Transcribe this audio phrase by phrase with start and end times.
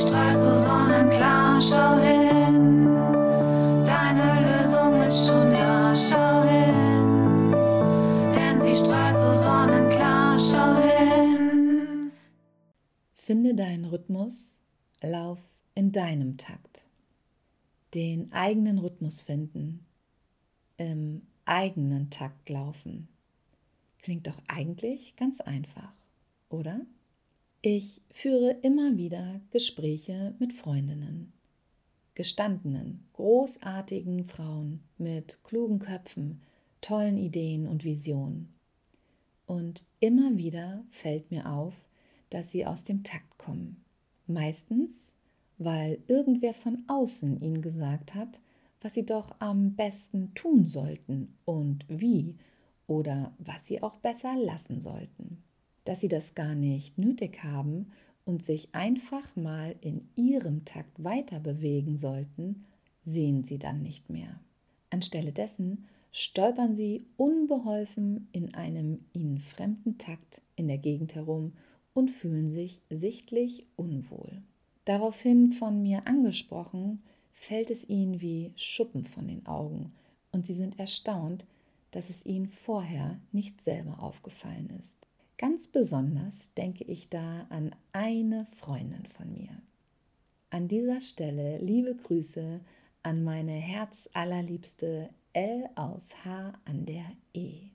[0.00, 2.94] strahlst du sonnenklar, schau hin.
[3.84, 7.52] Deine Lösung ist schon da, schau hin.
[8.34, 12.12] Denn sie strahlt so sonnenklar, schau hin.
[13.14, 14.58] Finde deinen Rhythmus,
[15.02, 15.38] lauf
[15.74, 16.86] in deinem Takt.
[17.94, 19.84] Den eigenen Rhythmus finden,
[20.76, 23.08] im eigenen Takt laufen.
[23.98, 25.92] Klingt doch eigentlich ganz einfach,
[26.48, 26.80] oder?
[27.62, 31.30] Ich führe immer wieder Gespräche mit Freundinnen,
[32.14, 36.40] gestandenen, großartigen Frauen mit klugen Köpfen,
[36.80, 38.48] tollen Ideen und Visionen.
[39.44, 41.74] Und immer wieder fällt mir auf,
[42.30, 43.84] dass sie aus dem Takt kommen.
[44.26, 45.12] Meistens,
[45.58, 48.40] weil irgendwer von außen ihnen gesagt hat,
[48.80, 52.36] was sie doch am besten tun sollten und wie
[52.86, 55.42] oder was sie auch besser lassen sollten
[55.90, 57.90] dass sie das gar nicht nötig haben
[58.24, 62.64] und sich einfach mal in ihrem Takt weiter bewegen sollten,
[63.02, 64.38] sehen sie dann nicht mehr.
[64.90, 71.54] Anstelle dessen stolpern sie unbeholfen in einem ihnen fremden Takt in der Gegend herum
[71.92, 74.42] und fühlen sich sichtlich unwohl.
[74.84, 79.90] Daraufhin von mir angesprochen, fällt es ihnen wie Schuppen von den Augen
[80.30, 81.46] und sie sind erstaunt,
[81.90, 85.00] dass es ihnen vorher nicht selber aufgefallen ist.
[85.40, 89.62] Ganz besonders denke ich da an eine Freundin von mir.
[90.50, 92.60] An dieser Stelle liebe Grüße
[93.02, 97.70] an meine herzallerliebste L aus H an der E.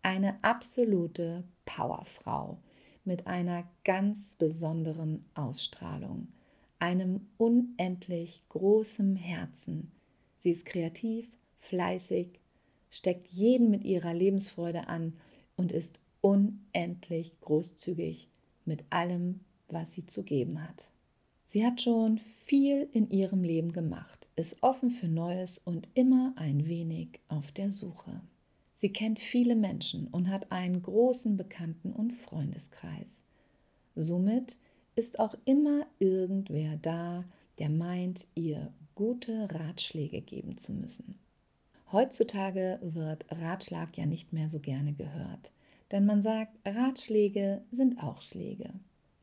[0.00, 2.62] Eine absolute Powerfrau
[3.04, 6.28] mit einer ganz besonderen Ausstrahlung,
[6.78, 9.92] einem unendlich großen Herzen.
[10.38, 12.40] Sie ist kreativ, fleißig,
[12.88, 15.12] steckt jeden mit ihrer Lebensfreude an
[15.58, 18.28] und ist unendlich großzügig
[18.64, 20.88] mit allem, was sie zu geben hat.
[21.50, 26.66] Sie hat schon viel in ihrem Leben gemacht, ist offen für Neues und immer ein
[26.66, 28.20] wenig auf der Suche.
[28.74, 33.22] Sie kennt viele Menschen und hat einen großen Bekannten- und Freundeskreis.
[33.94, 34.56] Somit
[34.96, 37.24] ist auch immer irgendwer da,
[37.60, 41.20] der meint, ihr gute Ratschläge geben zu müssen.
[41.92, 45.52] Heutzutage wird Ratschlag ja nicht mehr so gerne gehört.
[45.92, 48.70] Denn man sagt, Ratschläge sind auch Schläge.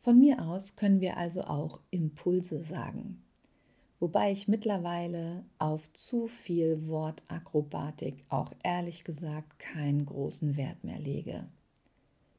[0.01, 3.24] Von mir aus können wir also auch Impulse sagen.
[4.00, 11.46] Wobei ich mittlerweile auf zu viel Wortakrobatik auch ehrlich gesagt keinen großen Wert mehr lege.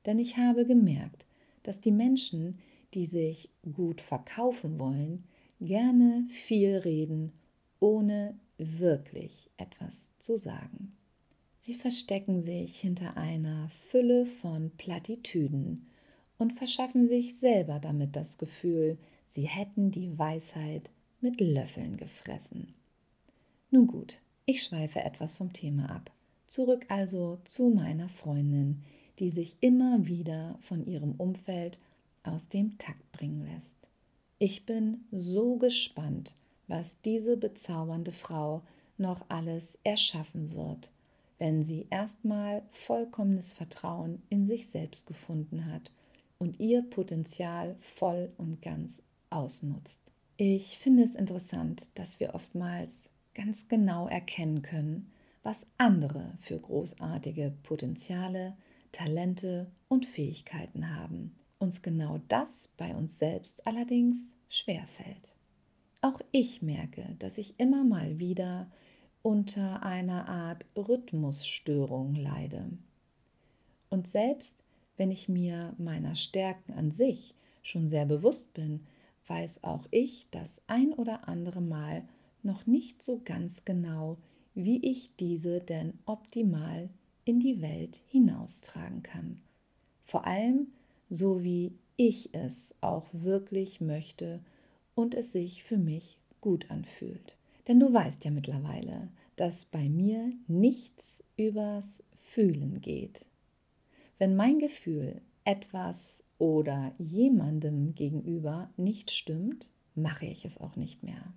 [0.04, 1.24] Denn ich habe gemerkt,
[1.62, 2.58] dass die Menschen,
[2.92, 5.24] die sich gut verkaufen wollen,
[5.58, 7.32] gerne viel reden,
[7.80, 10.92] ohne wirklich etwas zu sagen.
[11.66, 15.86] Sie verstecken sich hinter einer Fülle von Plattitüden
[16.36, 18.98] und verschaffen sich selber damit das Gefühl,
[19.28, 20.90] sie hätten die Weisheit
[21.22, 22.74] mit Löffeln gefressen.
[23.70, 26.10] Nun gut, ich schweife etwas vom Thema ab.
[26.48, 28.82] Zurück also zu meiner Freundin,
[29.18, 31.78] die sich immer wieder von ihrem Umfeld
[32.24, 33.78] aus dem Takt bringen lässt.
[34.38, 36.34] Ich bin so gespannt,
[36.68, 38.60] was diese bezaubernde Frau
[38.98, 40.90] noch alles erschaffen wird
[41.38, 45.92] wenn sie erstmal vollkommenes Vertrauen in sich selbst gefunden hat
[46.38, 50.00] und ihr Potenzial voll und ganz ausnutzt.
[50.36, 55.12] Ich finde es interessant, dass wir oftmals ganz genau erkennen können,
[55.42, 58.56] was andere für großartige Potenziale,
[58.92, 61.34] Talente und Fähigkeiten haben.
[61.58, 64.16] Uns genau das bei uns selbst allerdings
[64.48, 65.34] schwerfällt.
[66.00, 68.70] Auch ich merke, dass ich immer mal wieder
[69.24, 72.68] unter einer Art Rhythmusstörung leide.
[73.88, 74.62] Und selbst
[74.98, 78.86] wenn ich mir meiner Stärken an sich schon sehr bewusst bin,
[79.26, 82.06] weiß auch ich das ein oder andere Mal
[82.42, 84.18] noch nicht so ganz genau,
[84.54, 86.90] wie ich diese denn optimal
[87.24, 89.40] in die Welt hinaustragen kann.
[90.04, 90.66] Vor allem
[91.08, 94.40] so wie ich es auch wirklich möchte
[94.94, 97.38] und es sich für mich gut anfühlt.
[97.68, 103.24] Denn du weißt ja mittlerweile, dass bei mir nichts übers Fühlen geht.
[104.18, 111.32] Wenn mein Gefühl etwas oder jemandem gegenüber nicht stimmt, mache ich es auch nicht mehr.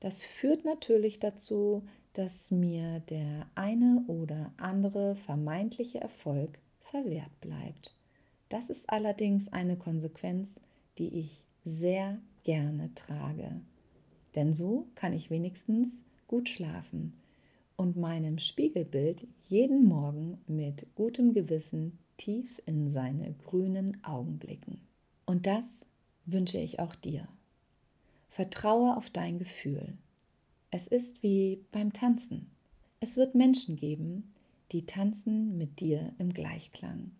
[0.00, 1.82] Das führt natürlich dazu,
[2.12, 7.94] dass mir der eine oder andere vermeintliche Erfolg verwehrt bleibt.
[8.48, 10.60] Das ist allerdings eine Konsequenz,
[10.98, 13.60] die ich sehr gerne trage.
[14.34, 17.14] Denn so kann ich wenigstens gut schlafen
[17.76, 24.80] und meinem Spiegelbild jeden Morgen mit gutem Gewissen tief in seine grünen Augen blicken.
[25.26, 25.86] Und das
[26.26, 27.28] wünsche ich auch dir.
[28.30, 29.94] Vertraue auf dein Gefühl.
[30.70, 32.50] Es ist wie beim Tanzen.
[33.00, 34.32] Es wird Menschen geben,
[34.72, 37.12] die tanzen mit dir im Gleichklang.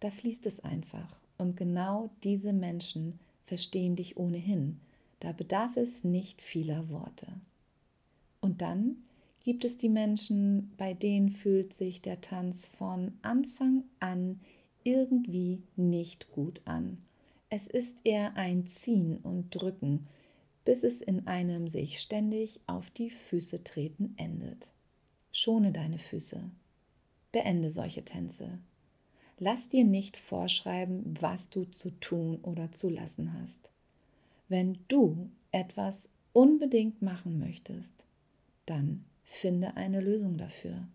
[0.00, 1.20] Da fließt es einfach.
[1.38, 4.80] Und genau diese Menschen verstehen dich ohnehin.
[5.22, 7.28] Da bedarf es nicht vieler Worte.
[8.40, 8.96] Und dann
[9.44, 14.40] gibt es die Menschen, bei denen fühlt sich der Tanz von Anfang an
[14.82, 16.98] irgendwie nicht gut an.
[17.50, 20.08] Es ist eher ein Ziehen und Drücken,
[20.64, 24.72] bis es in einem sich ständig auf die Füße treten endet.
[25.30, 26.50] Schone deine Füße.
[27.30, 28.58] Beende solche Tänze.
[29.38, 33.71] Lass dir nicht vorschreiben, was du zu tun oder zu lassen hast.
[34.52, 37.94] Wenn du etwas unbedingt machen möchtest,
[38.66, 40.86] dann finde eine Lösung dafür.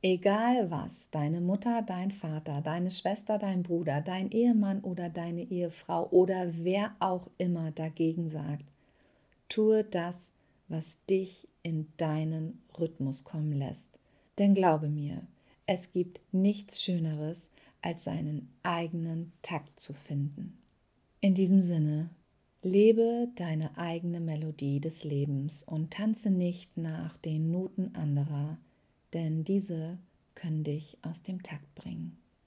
[0.00, 6.08] Egal was deine Mutter, dein Vater, deine Schwester, dein Bruder, dein Ehemann oder deine Ehefrau
[6.12, 8.64] oder wer auch immer dagegen sagt,
[9.50, 10.32] tue das,
[10.68, 13.98] was dich in deinen Rhythmus kommen lässt.
[14.38, 15.26] Denn glaube mir,
[15.66, 17.50] es gibt nichts Schöneres,
[17.82, 20.56] als seinen eigenen Takt zu finden.
[21.20, 22.08] In diesem Sinne,
[22.64, 28.58] lebe deine eigene Melodie des Lebens und tanze nicht nach den Noten anderer,
[29.12, 29.98] denn diese
[30.34, 32.16] können dich aus dem Takt bringen.